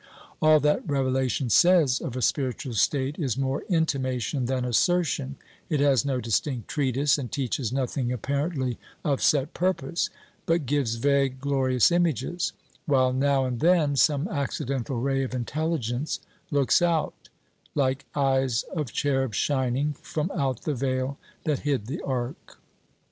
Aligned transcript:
All 0.41 0.59
that 0.61 0.81
revelation 0.89 1.51
says 1.51 1.99
of 2.01 2.15
a 2.15 2.23
spiritual 2.23 2.73
state 2.73 3.19
is 3.19 3.37
more 3.37 3.61
intimation 3.69 4.45
than 4.47 4.65
assertion; 4.65 5.35
it 5.69 5.79
has 5.79 6.03
no 6.03 6.19
distinct 6.19 6.67
treatise, 6.69 7.19
and 7.19 7.31
teaches 7.31 7.71
nothing 7.71 8.11
apparently 8.11 8.79
of 9.05 9.21
set 9.21 9.53
purpose; 9.53 10.09
but 10.47 10.65
gives 10.65 10.95
vague, 10.95 11.39
glorious 11.39 11.91
images, 11.91 12.51
while 12.87 13.13
now 13.13 13.45
and 13.45 13.59
then 13.59 13.95
some 13.95 14.27
accidental 14.27 14.99
ray 14.99 15.21
of 15.21 15.35
intelligence 15.35 16.19
looks 16.49 16.81
out," 16.81 17.29
like 17.75 18.07
eyes 18.15 18.63
of 18.75 18.91
cherubs 18.91 19.37
shining 19.37 19.93
From 19.93 20.31
out 20.31 20.63
the 20.63 20.73
veil 20.73 21.19
that 21.43 21.59
hid 21.59 21.85
the 21.85 22.01
ark." 22.01 22.57